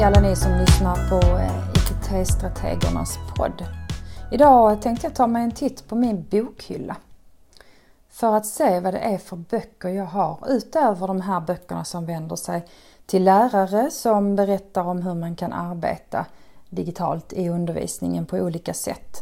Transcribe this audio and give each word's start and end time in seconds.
Hej 0.00 0.06
alla 0.06 0.20
ni 0.20 0.36
som 0.36 0.52
lyssnar 0.52 1.08
på 1.08 1.38
eh, 1.38 1.70
IKT-strategernas 1.74 3.18
podd. 3.36 3.64
Idag 4.32 4.82
tänkte 4.82 5.06
jag 5.06 5.14
ta 5.14 5.26
mig 5.26 5.44
en 5.44 5.50
titt 5.50 5.88
på 5.88 5.94
min 5.94 6.26
bokhylla. 6.30 6.96
För 8.10 8.36
att 8.36 8.46
se 8.46 8.80
vad 8.80 8.94
det 8.94 8.98
är 8.98 9.18
för 9.18 9.36
böcker 9.36 9.88
jag 9.88 10.04
har 10.04 10.38
utöver 10.48 11.06
de 11.06 11.20
här 11.20 11.40
böckerna 11.40 11.84
som 11.84 12.06
vänder 12.06 12.36
sig 12.36 12.66
till 13.06 13.24
lärare 13.24 13.90
som 13.90 14.36
berättar 14.36 14.82
om 14.82 15.02
hur 15.02 15.14
man 15.14 15.36
kan 15.36 15.52
arbeta 15.52 16.26
digitalt 16.70 17.32
i 17.32 17.48
undervisningen 17.48 18.26
på 18.26 18.36
olika 18.36 18.74
sätt. 18.74 19.16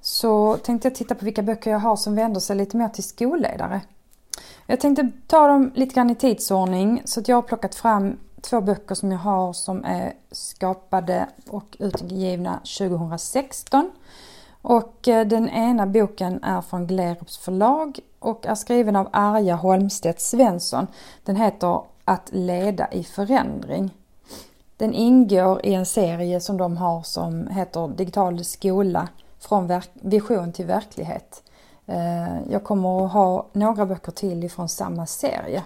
Så 0.00 0.56
tänkte 0.56 0.88
jag 0.88 0.94
titta 0.94 1.14
på 1.14 1.24
vilka 1.24 1.42
böcker 1.42 1.70
jag 1.70 1.78
har 1.78 1.96
som 1.96 2.14
vänder 2.14 2.40
sig 2.40 2.56
lite 2.56 2.76
mer 2.76 2.88
till 2.88 3.04
skolledare. 3.04 3.80
Jag 4.66 4.80
tänkte 4.80 5.10
ta 5.26 5.46
dem 5.46 5.72
lite 5.74 5.94
grann 5.94 6.10
i 6.10 6.14
tidsordning 6.14 7.02
så 7.04 7.20
att 7.20 7.28
jag 7.28 7.36
har 7.36 7.42
plockat 7.42 7.74
fram 7.74 8.16
två 8.40 8.60
böcker 8.60 8.94
som 8.94 9.12
jag 9.12 9.18
har 9.18 9.52
som 9.52 9.84
är 9.84 10.12
skapade 10.30 11.26
och 11.48 11.76
utgivna 11.78 12.60
2016. 12.78 13.90
Och 14.62 15.08
eh, 15.08 15.26
den 15.26 15.48
ena 15.48 15.86
boken 15.86 16.42
är 16.42 16.60
från 16.60 16.86
Glerups 16.86 17.38
förlag 17.38 17.98
och 18.18 18.46
är 18.46 18.54
skriven 18.54 18.96
av 18.96 19.08
Arja 19.12 19.54
Holmstedt 19.54 20.20
Svensson. 20.20 20.86
Den 21.24 21.36
heter 21.36 21.80
Att 22.04 22.30
leda 22.32 22.92
i 22.92 23.04
förändring. 23.04 23.90
Den 24.76 24.94
ingår 24.94 25.66
i 25.66 25.74
en 25.74 25.86
serie 25.86 26.40
som 26.40 26.56
de 26.56 26.76
har 26.76 27.02
som 27.02 27.46
heter 27.46 27.88
Digital 27.88 28.44
skola 28.44 29.08
från 29.38 29.80
vision 29.92 30.52
till 30.52 30.66
verklighet. 30.66 31.42
Eh, 31.86 32.50
jag 32.50 32.64
kommer 32.64 33.04
att 33.06 33.12
ha 33.12 33.46
några 33.52 33.86
böcker 33.86 34.12
till 34.12 34.44
ifrån 34.44 34.68
samma 34.68 35.06
serie. 35.06 35.64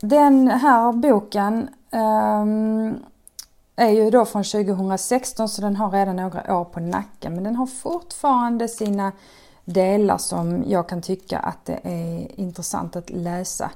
Den 0.00 0.48
här 0.48 0.92
boken 0.92 1.68
um, 1.90 3.04
är 3.76 3.88
ju 3.88 4.10
då 4.10 4.24
från 4.24 4.44
2016 4.44 5.48
så 5.48 5.62
den 5.62 5.76
har 5.76 5.90
redan 5.90 6.16
några 6.16 6.56
år 6.56 6.64
på 6.64 6.80
nacken 6.80 7.34
men 7.34 7.44
den 7.44 7.56
har 7.56 7.66
fortfarande 7.66 8.68
sina 8.68 9.12
delar 9.64 10.18
som 10.18 10.64
jag 10.66 10.88
kan 10.88 11.02
tycka 11.02 11.38
att 11.38 11.64
det 11.64 11.80
är 11.82 12.40
intressant 12.40 12.96
att 12.96 13.10
läsa 13.10 13.70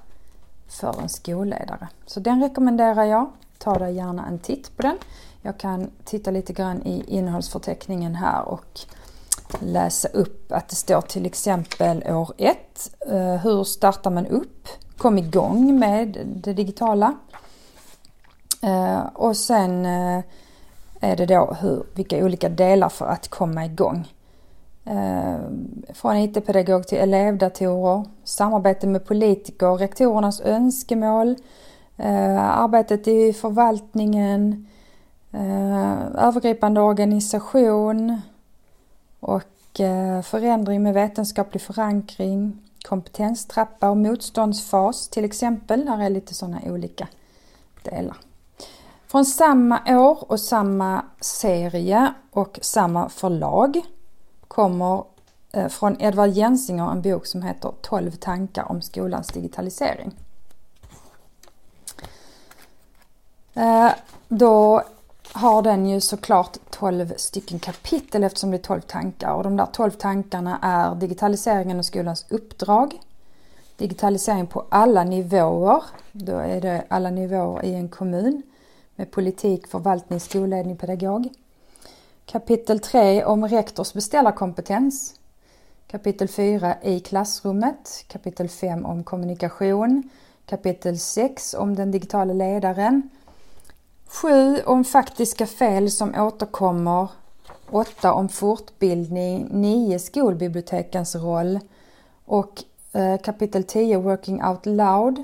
för 0.68 1.00
en 1.02 1.08
skolledare. 1.08 1.88
Så 2.06 2.20
den 2.20 2.42
rekommenderar 2.42 3.04
jag. 3.04 3.30
Ta 3.58 3.78
dig 3.78 3.94
gärna 3.94 4.26
en 4.26 4.38
titt 4.38 4.76
på 4.76 4.82
den. 4.82 4.96
Jag 5.42 5.58
kan 5.58 5.90
titta 6.04 6.30
lite 6.30 6.52
grann 6.52 6.82
i 6.82 7.04
innehållsförteckningen 7.06 8.14
här 8.14 8.48
och 8.48 8.80
läsa 9.60 10.08
upp 10.08 10.52
att 10.52 10.68
det 10.68 10.76
står 10.76 11.00
till 11.00 11.26
exempel 11.26 12.02
år 12.02 12.32
1. 12.36 12.58
Eh, 13.10 13.34
hur 13.34 13.64
startar 13.64 14.10
man 14.10 14.26
upp? 14.26 14.68
Kom 14.96 15.18
igång 15.18 15.78
med 15.78 16.18
det 16.26 16.52
digitala. 16.52 17.14
Eh, 18.62 19.00
och 19.14 19.36
sen 19.36 19.86
eh, 19.86 20.22
är 21.00 21.16
det 21.16 21.26
då 21.26 21.56
hur, 21.60 21.82
vilka 21.94 22.24
olika 22.24 22.48
delar 22.48 22.88
för 22.88 23.06
att 23.06 23.28
komma 23.28 23.64
igång. 23.64 24.12
Från 25.94 26.16
IT-pedagog 26.16 26.86
till 26.86 26.98
elevdatorer, 26.98 28.04
samarbete 28.24 28.86
med 28.86 29.06
politiker, 29.06 29.76
rektorernas 29.76 30.40
önskemål, 30.40 31.36
arbetet 32.38 33.08
i 33.08 33.32
förvaltningen, 33.32 34.66
övergripande 36.18 36.80
organisation, 36.80 38.20
och 39.20 39.80
eh, 39.80 40.22
förändring 40.22 40.82
med 40.82 40.94
vetenskaplig 40.94 41.62
förankring, 41.62 42.58
kompetenstrappa 42.88 43.90
och 43.90 43.96
motståndsfas 43.96 45.08
till 45.08 45.24
exempel. 45.24 45.84
Där 45.84 46.02
är 46.02 46.10
lite 46.10 46.34
sådana 46.34 46.60
olika 46.66 47.08
delar. 47.82 48.16
Från 49.06 49.24
samma 49.24 49.80
år 49.86 50.32
och 50.32 50.40
samma 50.40 51.04
serie 51.20 52.14
och 52.30 52.58
samma 52.62 53.08
förlag 53.08 53.80
kommer 54.48 55.04
eh, 55.52 55.68
från 55.68 56.02
Edvard 56.02 56.30
Jensinger 56.30 56.90
en 56.90 57.02
bok 57.02 57.26
som 57.26 57.42
heter 57.42 57.72
12 57.82 58.10
tankar 58.10 58.70
om 58.70 58.82
skolans 58.82 59.28
digitalisering. 59.28 60.12
Eh, 63.54 63.90
då 64.28 64.82
har 65.32 65.62
den 65.62 65.88
ju 65.88 66.00
såklart 66.00 66.56
12 66.70 67.12
stycken 67.16 67.58
kapitel 67.58 68.24
eftersom 68.24 68.50
det 68.50 68.56
är 68.56 68.62
12 68.62 68.80
tankar 68.80 69.34
och 69.34 69.42
de 69.42 69.56
där 69.56 69.66
12 69.66 69.90
tankarna 69.90 70.58
är 70.62 70.94
digitaliseringen 70.94 71.78
och 71.78 71.86
skolans 71.86 72.26
uppdrag, 72.28 73.00
digitalisering 73.76 74.46
på 74.46 74.64
alla 74.68 75.04
nivåer, 75.04 75.82
då 76.12 76.36
är 76.38 76.60
det 76.60 76.84
alla 76.88 77.10
nivåer 77.10 77.64
i 77.64 77.74
en 77.74 77.88
kommun 77.88 78.42
med 78.96 79.10
politik, 79.10 79.66
förvaltning, 79.66 80.20
skolledning, 80.20 80.76
pedagog. 80.76 81.28
Kapitel 82.26 82.80
3 82.80 83.24
om 83.24 83.48
rektors 83.48 83.92
beställarkompetens. 83.92 85.14
Kapitel 85.86 86.28
4 86.28 86.76
i 86.82 87.00
klassrummet. 87.00 88.04
Kapitel 88.08 88.48
5 88.48 88.86
om 88.86 89.04
kommunikation. 89.04 90.10
Kapitel 90.46 90.98
6 90.98 91.54
om 91.54 91.74
den 91.74 91.90
digitala 91.90 92.32
ledaren. 92.32 93.10
7 94.08 94.62
om 94.66 94.84
faktiska 94.84 95.46
fel 95.46 95.90
som 95.90 96.14
återkommer. 96.14 97.08
8 97.70 98.12
om 98.12 98.28
fortbildning. 98.28 99.48
9 99.50 99.98
skolbibliotekens 99.98 101.16
roll. 101.16 101.60
Och 102.24 102.64
eh, 102.92 103.20
kapitel 103.20 103.64
10 103.64 103.96
Working 103.96 104.44
Out 104.44 104.66
Loud. 104.66 105.22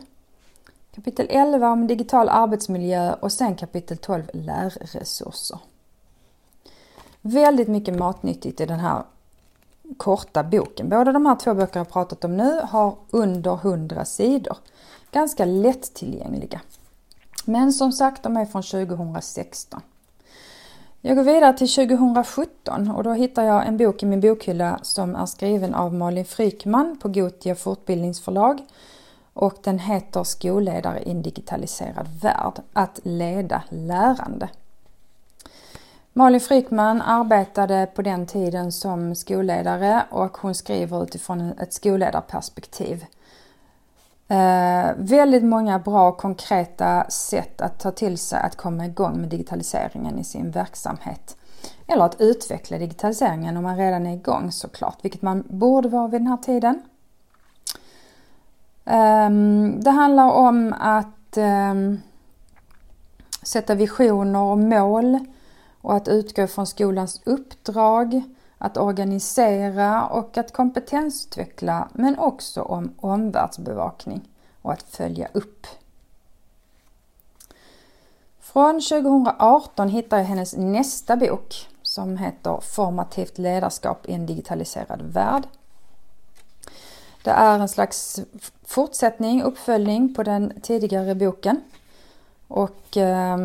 Kapitel 0.95 1.27
11 1.31 1.71
om 1.71 1.87
digital 1.87 2.28
arbetsmiljö 2.28 3.15
och 3.15 3.33
sen 3.33 3.56
kapitel 3.56 3.97
12 3.97 4.22
lärresurser. 4.33 5.59
Väldigt 7.21 7.69
mycket 7.69 7.99
matnyttigt 7.99 8.61
i 8.61 8.66
den 8.66 8.81
här 8.81 9.03
korta 9.97 10.43
boken. 10.43 10.89
Båda 10.89 11.12
de 11.12 11.27
här 11.27 11.37
två 11.37 11.55
böckerna 11.55 11.81
jag 11.81 11.93
pratat 11.93 12.25
om 12.25 12.37
nu 12.37 12.61
har 12.62 12.95
under 13.11 13.55
100 13.55 14.05
sidor. 14.05 14.56
Ganska 15.11 15.45
lättillgängliga. 15.45 16.61
Men 17.44 17.72
som 17.72 17.93
sagt, 17.93 18.22
de 18.22 18.37
är 18.37 18.47
från 18.47 18.62
2016. 18.62 19.81
Jag 21.00 21.16
går 21.16 21.25
vidare 21.25 21.56
till 21.56 21.75
2017 21.75 22.91
och 22.91 23.05
då 23.05 23.12
hittar 23.12 23.43
jag 23.43 23.66
en 23.66 23.77
bok 23.77 24.03
i 24.03 24.06
min 24.06 24.21
bokhylla 24.21 24.78
som 24.82 25.16
är 25.16 25.27
skriven 25.27 25.75
av 25.75 25.94
Malin 25.94 26.25
Frykman 26.25 26.99
på 27.03 27.09
Gotia 27.09 27.54
fortbildningsförlag 27.54 28.62
och 29.33 29.54
den 29.62 29.78
heter 29.78 30.25
Skolledare 30.25 31.03
i 31.03 31.10
en 31.10 31.22
digitaliserad 31.22 32.09
värld, 32.22 32.62
att 32.72 33.00
leda 33.03 33.62
lärande. 33.69 34.49
Malin 36.12 36.41
Frykman 36.41 37.03
arbetade 37.03 37.88
på 37.94 38.03
den 38.03 38.27
tiden 38.27 38.72
som 38.72 39.15
skolledare 39.15 40.03
och 40.10 40.37
hon 40.37 40.54
skriver 40.54 41.03
utifrån 41.03 41.41
ett 41.41 41.72
skolledarperspektiv. 41.72 43.04
Eh, 44.28 44.90
väldigt 44.96 45.44
många 45.44 45.78
bra 45.78 46.12
konkreta 46.12 47.10
sätt 47.10 47.60
att 47.60 47.78
ta 47.78 47.90
till 47.90 48.18
sig 48.18 48.40
att 48.40 48.56
komma 48.56 48.86
igång 48.86 49.20
med 49.20 49.28
digitaliseringen 49.28 50.18
i 50.18 50.24
sin 50.24 50.50
verksamhet. 50.50 51.36
Eller 51.86 52.04
att 52.04 52.20
utveckla 52.20 52.78
digitaliseringen 52.78 53.56
om 53.56 53.62
man 53.62 53.76
redan 53.76 54.06
är 54.06 54.14
igång 54.14 54.52
såklart, 54.52 54.98
vilket 55.02 55.22
man 55.22 55.44
borde 55.48 55.88
vara 55.88 56.08
vid 56.08 56.20
den 56.20 56.26
här 56.26 56.36
tiden. 56.36 56.82
Eh, 58.84 59.30
det 59.82 59.90
handlar 59.90 60.30
om 60.30 60.74
att 60.80 61.36
eh, 61.36 61.74
sätta 63.42 63.74
visioner 63.74 64.41
och 64.41 64.58
mål 64.58 65.18
och 65.80 65.96
att 65.96 66.08
utgå 66.08 66.46
från 66.46 66.66
skolans 66.66 67.20
uppdrag, 67.24 68.22
att 68.65 68.77
organisera 68.77 70.07
och 70.07 70.39
att 70.39 70.53
kompetensutveckla 70.53 71.89
men 71.93 72.19
också 72.19 72.63
om 72.63 72.95
omvärldsbevakning 73.01 74.28
och 74.63 74.72
att 74.72 74.83
följa 74.83 75.28
upp. 75.33 75.66
Från 78.41 78.81
2018 78.81 79.89
hittar 79.89 80.19
jag 80.19 80.25
hennes 80.25 80.57
nästa 80.57 81.16
bok 81.16 81.69
som 81.83 82.16
heter 82.16 82.61
Formativt 82.61 83.39
ledarskap 83.39 84.07
i 84.09 84.13
en 84.13 84.27
digitaliserad 84.27 85.03
värld. 85.03 85.43
Det 87.22 87.31
är 87.31 87.59
en 87.59 87.69
slags 87.69 88.21
fortsättning, 88.65 89.43
uppföljning 89.43 90.15
på 90.15 90.22
den 90.22 90.61
tidigare 90.63 91.15
boken. 91.15 91.61
Och 92.49 92.97
eh, 92.97 93.39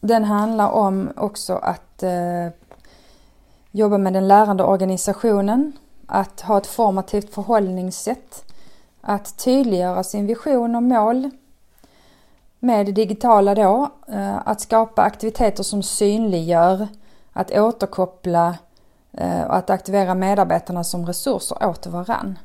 den 0.00 0.24
handlar 0.24 0.70
om 0.70 1.12
också 1.16 1.54
att 1.54 2.02
eh, 2.02 2.48
jobba 3.70 3.98
med 3.98 4.12
den 4.12 4.28
lärande 4.28 4.64
organisationen, 4.64 5.72
att 6.06 6.40
ha 6.40 6.58
ett 6.58 6.66
formativt 6.66 7.34
förhållningssätt, 7.34 8.44
att 9.00 9.38
tydliggöra 9.38 10.04
sin 10.04 10.26
vision 10.26 10.74
och 10.74 10.82
mål 10.82 11.30
med 12.58 12.86
det 12.86 12.92
digitala 12.92 13.54
då, 13.54 13.90
eh, 14.08 14.48
att 14.48 14.60
skapa 14.60 15.02
aktiviteter 15.02 15.62
som 15.62 15.82
synliggör, 15.82 16.88
att 17.32 17.50
återkoppla 17.50 18.58
eh, 19.12 19.42
och 19.42 19.56
att 19.56 19.70
aktivera 19.70 20.14
medarbetarna 20.14 20.84
som 20.84 21.06
resurser 21.06 21.66
åt 21.66 21.86
varann. 21.86 22.38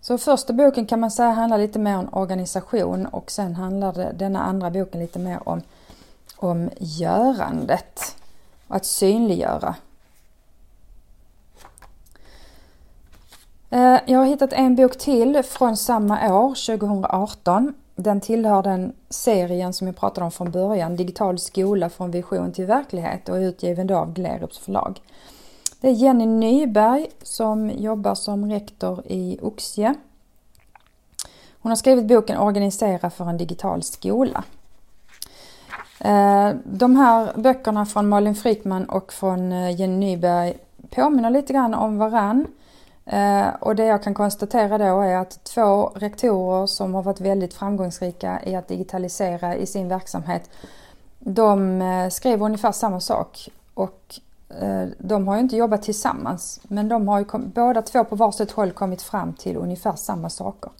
Så 0.00 0.18
första 0.18 0.52
boken 0.52 0.86
kan 0.86 1.00
man 1.00 1.10
säga 1.10 1.30
handlar 1.30 1.58
lite 1.58 1.78
mer 1.78 1.98
om 1.98 2.08
organisation 2.12 3.06
och 3.06 3.30
sen 3.30 3.54
handlar 3.54 3.92
det, 3.92 4.12
denna 4.12 4.42
andra 4.42 4.70
boken 4.70 5.00
lite 5.00 5.18
mer 5.18 5.48
om, 5.48 5.62
om 6.36 6.70
görandet. 6.78 8.16
Att 8.68 8.84
synliggöra. 8.84 9.74
Eh, 13.70 13.96
jag 14.06 14.18
har 14.18 14.26
hittat 14.26 14.52
en 14.52 14.76
bok 14.76 14.98
till 14.98 15.42
från 15.42 15.76
samma 15.76 16.34
år, 16.34 16.48
2018. 16.48 17.74
Den 17.96 18.20
tillhör 18.20 18.62
den 18.62 18.92
serien 19.08 19.72
som 19.72 19.86
jag 19.86 19.96
pratade 19.96 20.24
om 20.24 20.30
från 20.30 20.50
början, 20.50 20.96
Digital 20.96 21.38
skola 21.38 21.90
från 21.90 22.10
vision 22.10 22.52
till 22.52 22.66
verklighet 22.66 23.28
och 23.28 23.36
är 23.36 23.40
utgiven 23.40 23.86
då 23.86 23.96
av 23.96 24.12
Glerups 24.12 24.58
förlag. 24.58 25.00
Det 25.80 25.88
är 25.88 25.92
Jenny 25.92 26.26
Nyberg 26.26 27.06
som 27.22 27.70
jobbar 27.70 28.14
som 28.14 28.50
rektor 28.50 29.02
i 29.06 29.38
Oxie. 29.42 29.94
Hon 31.62 31.70
har 31.70 31.76
skrivit 31.76 32.04
boken 32.04 32.38
Organisera 32.38 33.10
för 33.10 33.24
en 33.24 33.36
digital 33.36 33.82
skola. 33.82 34.44
Eh, 36.00 36.50
de 36.64 36.96
här 36.96 37.32
böckerna 37.36 37.86
från 37.86 38.08
Malin 38.08 38.34
Frykman 38.34 38.84
och 38.84 39.12
från 39.12 39.52
eh, 39.52 39.80
Jenny 39.80 39.96
Nyberg 39.96 40.58
påminner 40.90 41.30
lite 41.30 41.52
grann 41.52 41.74
om 41.74 41.98
varann. 41.98 42.46
Eh, 43.12 43.48
och 43.60 43.76
det 43.76 43.84
jag 43.84 44.02
kan 44.02 44.14
konstatera 44.14 44.78
då 44.78 45.00
är 45.00 45.16
att 45.16 45.44
två 45.44 45.92
rektorer 45.94 46.66
som 46.66 46.94
har 46.94 47.02
varit 47.02 47.20
väldigt 47.20 47.54
framgångsrika 47.54 48.40
i 48.46 48.54
att 48.56 48.68
digitalisera 48.68 49.54
i 49.54 49.66
sin 49.66 49.88
verksamhet, 49.88 50.50
de 51.18 51.82
eh, 51.82 52.08
skriver 52.08 52.46
ungefär 52.46 52.72
samma 52.72 53.00
sak. 53.00 53.48
Och 53.74 54.20
eh, 54.60 54.88
de 54.98 55.28
har 55.28 55.34
ju 55.34 55.40
inte 55.40 55.56
jobbat 55.56 55.82
tillsammans, 55.82 56.60
men 56.62 56.88
de 56.88 57.08
har 57.08 57.18
ju 57.18 57.24
båda 57.38 57.82
två 57.82 58.04
på 58.04 58.16
varsitt 58.16 58.50
håll 58.50 58.72
kommit 58.72 59.02
fram 59.02 59.32
till 59.32 59.56
ungefär 59.56 59.92
samma 59.96 60.30
saker. 60.30 60.70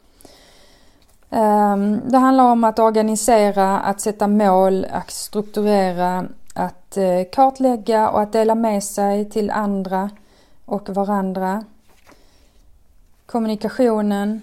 Ehm, 1.31 2.01
det 2.09 2.19
handlar 2.19 2.45
om 2.45 2.65
att 2.65 2.79
organisera, 2.79 3.79
att 3.79 4.01
sätta 4.01 4.29
mål, 4.29 4.87
att 4.91 5.11
strukturera, 5.11 6.25
att 6.55 6.99
kartlägga 7.33 8.09
och 8.09 8.21
att 8.21 8.33
dela 8.33 8.55
med 8.55 8.85
sig 8.85 9.31
till 9.31 9.51
andra 9.51 10.11
och 10.65 10.89
varandra. 10.89 11.65
Kommunikationen. 13.31 14.43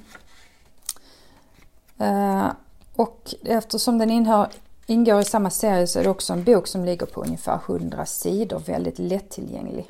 Eh, 1.98 2.48
och 2.96 3.34
eftersom 3.44 3.98
den 3.98 4.12
inhör, 4.12 4.48
ingår 4.86 5.22
i 5.22 5.26
samma 5.26 5.50
serie 5.50 5.88
så 5.88 6.00
är 6.00 6.04
det 6.04 6.10
också 6.10 6.34
en 6.34 6.44
bok 6.44 6.68
som 6.68 6.86
ligger 6.86 7.06
på 7.06 7.22
ungefär 7.22 7.60
100 7.68 8.06
sidor, 8.06 8.60
väldigt 8.60 9.00
lättillgänglig. 9.00 9.90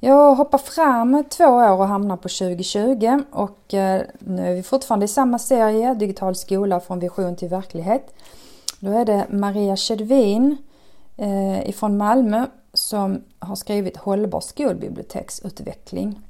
Jag 0.00 0.34
hoppar 0.34 0.58
fram 0.58 1.24
två 1.30 1.44
år 1.44 1.70
och 1.70 1.88
hamnar 1.88 2.16
på 2.16 2.28
2020 2.28 3.22
och 3.30 3.74
eh, 3.74 4.02
nu 4.18 4.50
är 4.50 4.54
vi 4.54 4.62
fortfarande 4.62 5.04
i 5.04 5.08
samma 5.08 5.38
serie, 5.38 5.94
Digital 5.94 6.34
skola 6.34 6.80
från 6.80 6.98
vision 6.98 7.36
till 7.36 7.48
verklighet. 7.48 8.14
Då 8.80 8.90
är 8.90 9.04
det 9.04 9.26
Maria 9.30 9.76
Kedvin 9.76 10.56
eh, 11.16 11.68
ifrån 11.68 11.96
Malmö 11.96 12.46
som 12.74 13.24
har 13.38 13.56
skrivit 13.56 13.96
Hållbar 13.96 14.40
skolbiblioteksutveckling. 14.40 16.20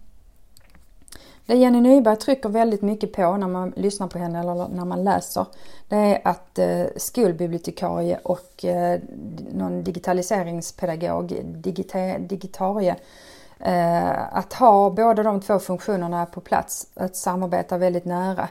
Det 1.46 1.54
Jenny 1.54 1.80
Nyberg 1.80 2.16
trycker 2.16 2.48
väldigt 2.48 2.82
mycket 2.82 3.12
på 3.12 3.36
när 3.36 3.48
man 3.48 3.72
lyssnar 3.76 4.06
på 4.06 4.18
henne 4.18 4.40
eller 4.40 4.68
när 4.68 4.84
man 4.84 5.04
läser, 5.04 5.46
det 5.88 5.96
är 5.96 6.20
att 6.24 6.58
eh, 6.58 6.84
skolbibliotekarie 6.96 8.18
och 8.22 8.64
eh, 8.64 9.00
någon 9.52 9.84
digitaliseringspedagog, 9.84 11.40
digita, 11.44 12.18
digitarie, 12.18 12.96
Eh, 13.64 14.36
att 14.36 14.52
ha 14.52 14.90
båda 14.90 15.22
de 15.22 15.40
två 15.40 15.58
funktionerna 15.58 16.26
på 16.26 16.40
plats, 16.40 16.86
att 16.94 17.16
samarbeta 17.16 17.78
väldigt 17.78 18.04
nära, 18.04 18.48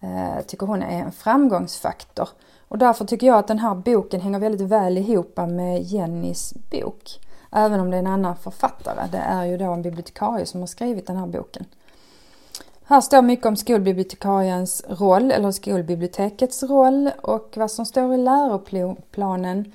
eh, 0.00 0.44
tycker 0.46 0.66
hon 0.66 0.82
är 0.82 1.02
en 1.02 1.12
framgångsfaktor. 1.12 2.28
Och 2.68 2.78
därför 2.78 3.04
tycker 3.04 3.26
jag 3.26 3.38
att 3.38 3.48
den 3.48 3.58
här 3.58 3.74
boken 3.74 4.20
hänger 4.20 4.38
väldigt 4.38 4.68
väl 4.68 4.98
ihop 4.98 5.36
med 5.36 5.82
Jennys 5.82 6.54
bok. 6.70 7.20
Även 7.52 7.80
om 7.80 7.90
det 7.90 7.96
är 7.96 7.98
en 7.98 8.06
annan 8.06 8.36
författare. 8.36 9.08
Det 9.12 9.18
är 9.18 9.44
ju 9.44 9.56
då 9.56 9.72
en 9.72 9.82
bibliotekarie 9.82 10.46
som 10.46 10.60
har 10.60 10.66
skrivit 10.66 11.06
den 11.06 11.16
här 11.16 11.26
boken. 11.26 11.64
Här 12.86 13.00
står 13.00 13.22
mycket 13.22 13.46
om 13.46 13.56
skolbibliotekariens 13.56 14.84
roll, 14.88 15.30
eller 15.30 15.50
skolbibliotekets 15.50 16.62
roll 16.62 17.10
och 17.22 17.52
vad 17.56 17.70
som 17.70 17.86
står 17.86 18.14
i 18.14 18.16
läroplanen 18.16 19.72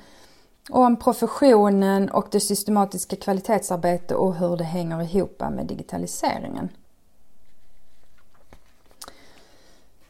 om 0.69 0.95
professionen 0.95 2.09
och 2.09 2.27
det 2.31 2.39
systematiska 2.39 3.15
kvalitetsarbetet 3.15 4.17
och 4.17 4.35
hur 4.35 4.57
det 4.57 4.63
hänger 4.63 5.01
ihop 5.01 5.44
med 5.51 5.65
digitaliseringen. 5.65 6.69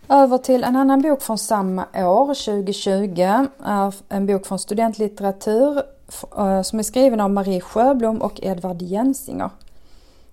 Över 0.09 0.37
till 0.37 0.63
en 0.63 0.75
annan 0.75 1.01
bok 1.01 1.21
från 1.21 1.37
samma 1.37 1.85
år, 1.95 2.25
2020, 2.25 3.21
är 3.63 3.93
en 4.09 4.25
bok 4.25 4.45
från 4.45 4.59
studentlitteratur 4.59 5.83
eh, 6.37 6.61
som 6.61 6.79
är 6.79 6.83
skriven 6.83 7.21
av 7.21 7.29
Marie 7.29 7.61
Sjöblom 7.61 8.21
och 8.21 8.39
Edvard 8.43 8.81
Jensinger. 8.81 9.49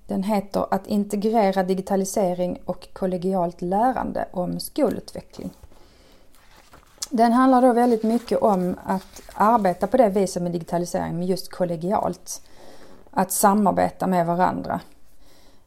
Den 0.06 0.22
heter 0.22 0.66
Att 0.70 0.86
integrera 0.86 1.62
digitalisering 1.62 2.58
och 2.64 2.88
kollegialt 2.92 3.62
lärande 3.62 4.28
om 4.30 4.60
skolutveckling. 4.60 5.50
Den 7.10 7.32
handlar 7.32 7.62
då 7.62 7.72
väldigt 7.72 8.02
mycket 8.02 8.38
om 8.42 8.76
att 8.84 9.22
arbeta 9.34 9.86
på 9.86 9.96
det 9.96 10.08
viset 10.08 10.42
med 10.42 10.52
digitalisering, 10.52 11.18
med 11.18 11.28
just 11.28 11.50
kollegialt. 11.50 12.42
Att 13.10 13.32
samarbeta 13.32 14.06
med 14.06 14.26
varandra. 14.26 14.80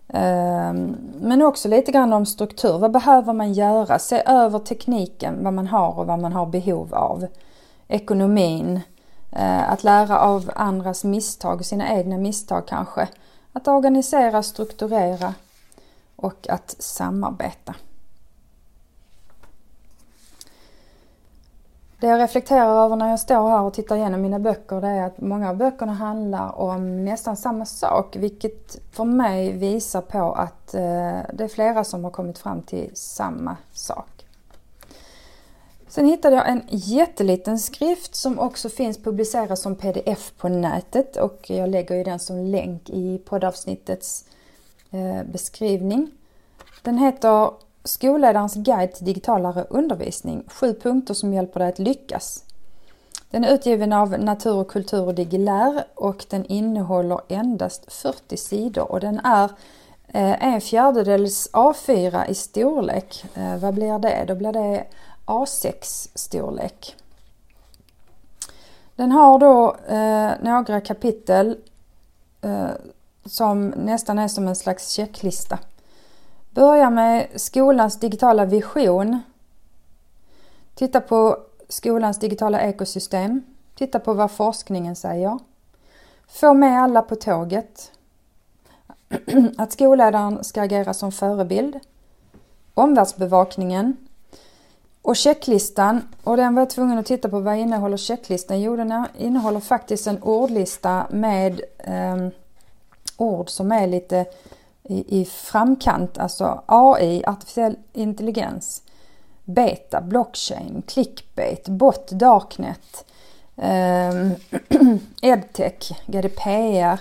Ehm, 0.07 0.97
men 1.21 1.41
också 1.41 1.67
lite 1.67 1.91
grann 1.91 2.13
om 2.13 2.25
struktur. 2.25 2.77
Vad 2.77 2.91
behöver 2.91 3.33
man 3.33 3.53
göra? 3.53 3.99
Se 3.99 4.23
över 4.25 4.59
tekniken, 4.59 5.43
vad 5.43 5.53
man 5.53 5.67
har 5.67 5.99
och 5.99 6.07
vad 6.07 6.19
man 6.19 6.33
har 6.33 6.45
behov 6.45 6.93
av. 6.93 7.27
Ekonomin. 7.87 8.79
Ehm, 9.31 9.63
att 9.69 9.83
lära 9.83 10.19
av 10.19 10.51
andras 10.55 11.03
misstag, 11.03 11.65
sina 11.65 11.89
egna 11.89 12.17
misstag 12.17 12.67
kanske. 12.67 13.07
Att 13.53 13.67
organisera, 13.67 14.43
strukturera 14.43 15.33
och 16.15 16.49
att 16.49 16.75
samarbeta. 16.79 17.75
Det 21.99 22.07
jag 22.07 22.19
reflekterar 22.19 22.85
över 22.85 22.95
när 22.95 23.09
jag 23.09 23.19
står 23.19 23.49
här 23.49 23.61
och 23.61 23.73
tittar 23.73 23.95
igenom 23.95 24.21
mina 24.21 24.39
böcker 24.39 24.81
det 24.81 24.87
är 24.87 25.05
att 25.05 25.21
många 25.21 25.49
av 25.49 25.57
böckerna 25.57 25.93
handlar 25.93 26.59
om 26.59 27.05
nästan 27.05 27.37
samma 27.37 27.65
sak 27.65 28.15
vilket 28.15 28.75
för 28.91 29.05
mig 29.05 29.51
visar 29.51 30.01
på 30.01 30.33
att 30.33 30.73
eh, 30.73 30.81
det 31.33 31.43
är 31.43 31.47
flera 31.47 31.83
som 31.83 32.03
har 32.03 32.11
kommit 32.11 32.37
fram 32.37 32.61
till 32.61 32.91
samma 32.93 33.57
sak. 33.73 34.25
Sen 35.89 36.05
hittade 36.05 36.35
jag 36.35 36.49
en 36.49 36.63
jätteliten 36.67 37.59
skrift 37.59 38.15
som 38.15 38.39
också 38.39 38.69
finns 38.69 38.97
publicerad 38.97 39.59
som 39.59 39.75
pdf 39.75 40.33
på 40.37 40.49
nätet 40.49 41.17
och 41.17 41.49
jag 41.49 41.69
lägger 41.69 41.95
ju 41.95 42.03
den 42.03 42.19
som 42.19 42.45
länk 42.45 42.89
i 42.89 43.17
poddavsnittets 43.17 44.25
eh, 44.91 45.23
beskrivning. 45.31 46.11
Den 46.81 46.97
heter 46.97 47.51
Skolledarens 47.83 48.55
guide 48.55 48.93
till 48.93 49.05
digitalare 49.05 49.65
undervisning. 49.69 50.43
Sju 50.47 50.73
punkter 50.73 51.13
som 51.13 51.33
hjälper 51.33 51.59
dig 51.59 51.69
att 51.69 51.79
lyckas. 51.79 52.43
Den 53.29 53.43
är 53.43 53.53
utgiven 53.53 53.93
av 53.93 54.19
Natur 54.19 54.55
och 54.55 54.71
kultur 54.71 55.01
och 55.01 55.15
Digilär 55.15 55.83
och 55.95 56.25
den 56.29 56.45
innehåller 56.45 57.19
endast 57.27 57.93
40 57.93 58.37
sidor 58.37 58.91
och 58.91 58.99
den 58.99 59.19
är 59.19 59.49
eh, 60.07 60.45
en 60.53 60.61
fjärdedels 60.61 61.49
A4 61.53 62.29
i 62.29 62.35
storlek. 62.35 63.25
Eh, 63.33 63.57
vad 63.57 63.73
blir 63.73 63.99
det? 63.99 64.25
Då 64.27 64.35
blir 64.35 64.53
det 64.53 64.85
A6 65.29 66.09
storlek. 66.15 66.95
Den 68.95 69.11
har 69.11 69.39
då 69.39 69.75
eh, 69.87 70.31
några 70.41 70.81
kapitel 70.81 71.57
eh, 72.41 72.69
som 73.25 73.67
nästan 73.67 74.19
är 74.19 74.27
som 74.27 74.47
en 74.47 74.55
slags 74.55 74.89
checklista. 74.91 75.59
Börja 76.49 76.89
med 76.89 77.27
skolans 77.35 77.99
digitala 77.99 78.45
vision. 78.45 79.19
Titta 80.75 81.01
på 81.01 81.37
skolans 81.67 82.19
digitala 82.19 82.61
ekosystem. 82.61 83.41
Titta 83.75 83.99
på 83.99 84.13
vad 84.13 84.31
forskningen 84.31 84.95
säger. 84.95 85.39
Få 86.27 86.53
med 86.53 86.83
alla 86.83 87.01
på 87.01 87.15
tåget. 87.15 87.91
Att 89.57 89.71
skolledaren 89.71 90.43
ska 90.43 90.61
agera 90.61 90.93
som 90.93 91.11
förebild. 91.11 91.79
Omvärldsbevakningen. 92.73 94.08
Och 95.01 95.17
checklistan, 95.17 96.07
och 96.23 96.37
den 96.37 96.55
var 96.55 96.61
jag 96.61 96.69
tvungen 96.69 96.97
att 96.97 97.05
titta 97.05 97.29
på, 97.29 97.39
vad 97.39 97.57
innehåller 97.57 97.97
checklistan? 97.97 98.61
Jo, 98.61 98.75
den 98.75 99.05
innehåller 99.17 99.59
faktiskt 99.59 100.07
en 100.07 100.23
ordlista 100.23 101.07
med 101.09 101.61
eh, 101.77 102.27
ord 103.17 103.49
som 103.49 103.71
är 103.71 103.87
lite 103.87 104.25
i, 104.83 105.21
i 105.21 105.25
framkant, 105.25 106.17
alltså 106.17 106.63
AI, 106.65 107.23
artificiell 107.25 107.75
intelligens, 107.93 108.81
beta, 109.45 110.01
blockchain, 110.01 110.83
clickbait, 110.87 111.67
bot, 111.67 112.11
darknet, 112.11 113.05
eh, 113.57 114.31
edtech, 115.21 115.91
GDPR, 116.05 116.99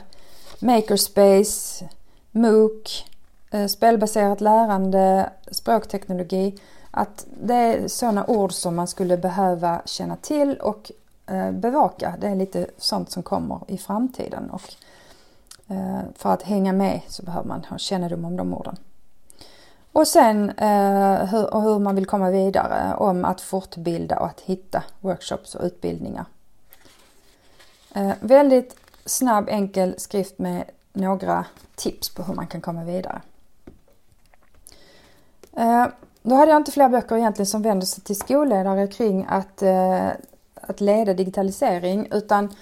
makerspace, 0.64 1.88
MOOC, 2.30 3.04
eh, 3.50 3.66
spelbaserat 3.66 4.40
lärande, 4.40 5.30
språkteknologi, 5.50 6.58
att 6.90 7.26
det 7.42 7.54
är 7.54 7.88
sådana 7.88 8.26
ord 8.26 8.52
som 8.52 8.76
man 8.76 8.86
skulle 8.86 9.16
behöva 9.16 9.82
känna 9.84 10.16
till 10.16 10.56
och 10.56 10.90
eh, 11.26 11.50
bevaka. 11.50 12.14
Det 12.20 12.28
är 12.28 12.36
lite 12.36 12.66
sånt 12.78 13.10
som 13.10 13.22
kommer 13.22 13.60
i 13.66 13.78
framtiden 13.78 14.50
och 14.50 14.74
eh, 15.68 16.00
för 16.14 16.32
att 16.32 16.42
hänga 16.42 16.72
med 16.72 17.00
så 17.08 17.22
behöver 17.22 17.48
man 17.48 17.64
ha 17.64 17.78
kännedom 17.78 18.24
om 18.24 18.36
de 18.36 18.54
orden. 18.54 18.76
Och 19.92 20.08
sen 20.08 20.50
eh, 20.50 21.24
hur, 21.24 21.54
och 21.54 21.62
hur 21.62 21.78
man 21.78 21.94
vill 21.94 22.06
komma 22.06 22.30
vidare 22.30 22.94
om 22.96 23.24
att 23.24 23.40
fortbilda 23.40 24.18
och 24.18 24.26
att 24.26 24.40
hitta 24.40 24.82
workshops 25.00 25.54
och 25.54 25.64
utbildningar. 25.64 26.24
Väldigt 28.20 28.76
snabb 29.04 29.48
enkel 29.48 29.94
skrift 29.98 30.38
med 30.38 30.64
några 30.92 31.44
tips 31.74 32.08
på 32.14 32.22
hur 32.22 32.34
man 32.34 32.46
kan 32.46 32.60
komma 32.60 32.84
vidare. 32.84 33.20
Då 36.22 36.34
hade 36.34 36.50
jag 36.50 36.60
inte 36.60 36.72
fler 36.72 36.88
böcker 36.88 37.16
egentligen 37.16 37.46
som 37.46 37.62
vänder 37.62 37.86
sig 37.86 38.04
till 38.04 38.18
skolledare 38.18 38.86
kring 38.86 39.26
att, 39.28 39.62
eh, 39.62 40.08
att 40.54 40.80
leda 40.80 41.14
digitalisering 41.14 42.08
utan 42.10 42.54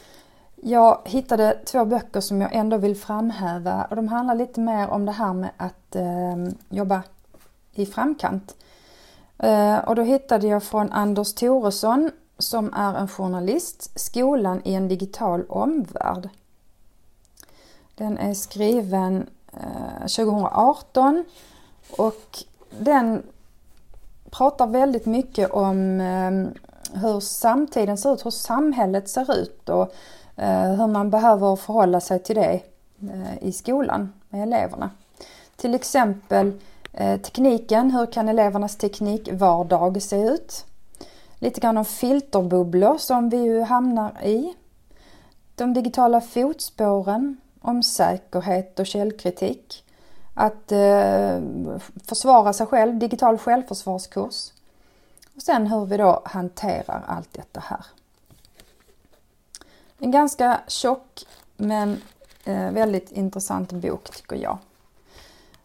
jag 0.62 1.00
hittade 1.04 1.58
två 1.64 1.84
böcker 1.84 2.20
som 2.20 2.40
jag 2.40 2.54
ändå 2.54 2.76
vill 2.76 2.96
framhäva 2.96 3.84
och 3.90 3.96
de 3.96 4.08
handlar 4.08 4.34
lite 4.34 4.60
mer 4.60 4.88
om 4.88 5.06
det 5.06 5.12
här 5.12 5.32
med 5.32 5.50
att 5.56 5.96
eh, 5.96 6.36
jobba 6.68 7.02
i 7.72 7.86
framkant. 7.86 8.56
Eh, 9.38 9.78
och 9.78 9.94
då 9.94 10.02
hittade 10.02 10.46
jag 10.46 10.62
från 10.62 10.92
Anders 10.92 11.34
Thoresson 11.34 12.10
som 12.38 12.74
är 12.74 12.94
en 12.94 13.08
journalist, 13.08 14.00
Skolan 14.00 14.60
i 14.64 14.74
en 14.74 14.88
digital 14.88 15.44
omvärld. 15.48 16.28
Den 17.94 18.18
är 18.18 18.34
skriven 18.34 19.26
eh, 19.52 20.00
2018 20.00 21.24
och 21.96 22.44
den 22.78 23.22
pratar 24.36 24.66
väldigt 24.66 25.06
mycket 25.06 25.50
om 25.50 26.00
eh, 26.00 27.00
hur 27.00 27.20
samtiden 27.20 27.98
ser 27.98 28.14
ut, 28.14 28.26
hur 28.26 28.30
samhället 28.30 29.08
ser 29.08 29.34
ut 29.38 29.68
och 29.68 29.94
eh, 30.36 30.72
hur 30.72 30.86
man 30.86 31.10
behöver 31.10 31.56
förhålla 31.56 32.00
sig 32.00 32.22
till 32.22 32.36
det 32.36 32.60
eh, 33.00 33.38
i 33.48 33.52
skolan 33.52 34.12
med 34.28 34.42
eleverna. 34.42 34.90
Till 35.56 35.74
exempel 35.74 36.52
eh, 36.92 37.20
tekniken, 37.20 37.90
hur 37.90 38.06
kan 38.06 38.28
elevernas 38.28 38.76
teknikvardag 38.76 40.02
se 40.02 40.22
ut? 40.22 40.64
Lite 41.38 41.60
grann 41.60 41.78
om 41.78 41.84
filterbubblor 41.84 42.98
som 42.98 43.28
vi 43.28 43.36
ju 43.36 43.62
hamnar 43.62 44.24
i. 44.24 44.54
De 45.54 45.74
digitala 45.74 46.20
fotspåren, 46.20 47.36
om 47.60 47.82
säkerhet 47.82 48.78
och 48.78 48.86
källkritik. 48.86 49.84
Att 50.38 50.72
eh, 50.72 51.40
försvara 52.06 52.52
sig 52.52 52.66
själv, 52.66 52.98
digital 52.98 53.38
självförsvarskurs. 53.38 54.52
Och 55.36 55.42
sen 55.42 55.66
hur 55.66 55.86
vi 55.86 55.96
då 55.96 56.22
hanterar 56.24 57.04
allt 57.06 57.32
detta 57.32 57.60
här. 57.60 57.86
En 59.98 60.10
ganska 60.10 60.60
tjock 60.66 61.26
men 61.56 62.02
eh, 62.44 62.70
väldigt 62.70 63.12
intressant 63.12 63.72
bok 63.72 64.10
tycker 64.10 64.36
jag. 64.36 64.58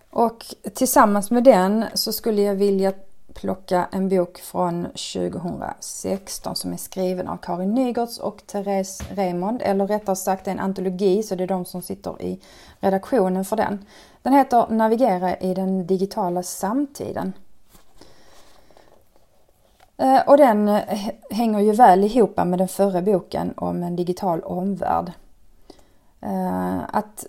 Och 0.10 0.46
tillsammans 0.74 1.32
med 1.32 1.44
den 1.44 1.86
så 1.94 2.14
skulle 2.14 2.42
jag 2.42 2.56
vilja 2.56 2.94
plocka 3.34 3.88
en 3.92 4.10
bok 4.10 4.38
från 4.38 4.84
2016 4.84 6.56
som 6.56 6.74
är 6.74 6.78
skriven 6.78 7.28
av 7.28 7.38
Karin 7.38 7.74
Nygårds 7.74 8.18
och 8.18 8.48
Therese 8.48 9.02
Raymond, 9.16 9.62
eller 9.62 9.88
rättare 9.88 10.16
sagt 10.16 10.48
en 10.48 10.60
antologi 10.60 11.24
så 11.24 11.36
det 11.36 11.44
är 11.44 11.48
de 11.48 11.66
som 11.66 11.82
sitter 11.82 12.22
i 12.22 12.40
redaktionen 12.80 13.46
för 13.46 13.56
den. 13.56 13.86
Den 14.24 14.34
heter 14.34 14.68
Navigera 14.70 15.36
i 15.36 15.54
den 15.54 15.88
digitala 15.88 16.44
samtiden. 16.44 17.34
Eh, 19.98 20.22
och 20.28 20.38
den 20.38 20.68
hänger 21.32 21.60
ju 21.60 21.72
väl 21.72 22.04
ihop 22.04 22.38
med 22.38 22.60
den 22.60 22.68
förra 22.68 23.02
boken 23.02 23.54
om 23.58 23.84
en 23.84 23.96
digital 23.96 24.42
omvärld. 24.42 25.12
Eh, 26.22 26.80
att, 26.88 27.26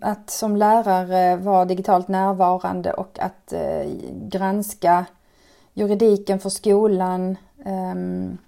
att 0.00 0.30
som 0.30 0.56
lärare 0.56 1.36
vara 1.36 1.64
digitalt 1.64 2.08
närvarande 2.08 2.92
och 2.92 3.18
att 3.20 3.52
eh, 3.52 3.86
granska 4.12 5.06
juridiken 5.74 6.38
för 6.38 6.50
skolan, 6.50 7.36
ehm, 7.64 8.38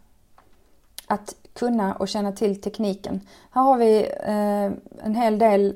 att 1.06 1.35
kunna 1.52 1.94
och 1.94 2.08
känna 2.08 2.32
till 2.32 2.61
tekniken. 2.61 3.20
Här 3.50 3.62
har 3.62 3.76
vi 3.76 4.06
en 5.02 5.14
hel 5.14 5.38
del 5.38 5.75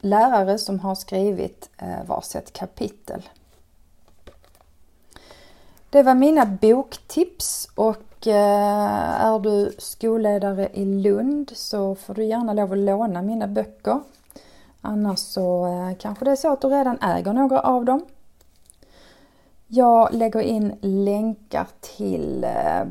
lärare 0.00 0.58
som 0.58 0.80
har 0.80 0.94
skrivit 0.94 1.70
eh, 1.78 2.04
varsitt 2.06 2.52
kapitel. 2.52 3.28
Det 5.90 6.02
var 6.02 6.14
mina 6.14 6.46
boktips 6.46 7.68
och 7.74 8.26
eh, 8.26 9.24
är 9.26 9.38
du 9.38 9.74
skolledare 9.78 10.68
i 10.72 10.84
Lund 10.84 11.52
så 11.54 11.94
får 11.94 12.14
du 12.14 12.24
gärna 12.24 12.52
lov 12.52 12.72
att 12.72 12.78
låna 12.78 13.22
mina 13.22 13.46
böcker. 13.46 14.00
Annars 14.80 15.18
så 15.18 15.66
eh, 15.66 15.96
kanske 15.98 16.24
det 16.24 16.30
är 16.30 16.36
så 16.36 16.52
att 16.52 16.60
du 16.60 16.68
redan 16.68 16.98
äger 16.98 17.32
några 17.32 17.60
av 17.60 17.84
dem. 17.84 18.06
Jag 19.66 20.14
lägger 20.14 20.40
in 20.40 20.78
länkar 20.80 21.66
till 21.80 22.46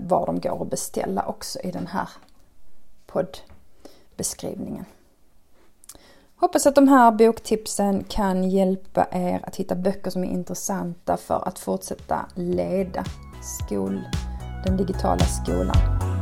var 0.08 0.26
de 0.26 0.40
går 0.40 0.62
att 0.62 0.70
beställa 0.70 1.26
också 1.26 1.60
i 1.60 1.72
den 1.72 1.88
här 1.88 2.10
poddbeskrivningen. 3.06 4.86
Hoppas 6.38 6.68
att 6.68 6.76
de 6.76 6.88
här 6.88 7.12
boktipsen 7.12 8.04
kan 8.04 8.50
hjälpa 8.50 9.08
er 9.12 9.40
att 9.44 9.56
hitta 9.56 9.76
böcker 9.76 10.12
som 10.12 10.24
är 10.24 10.28
intressanta 10.28 11.18
för 11.18 11.48
att 11.48 11.60
fortsätta 11.60 12.26
leda 12.36 13.04
skol, 13.42 14.02
den 14.66 14.78
digitala 14.78 15.26
skolan. 15.26 16.15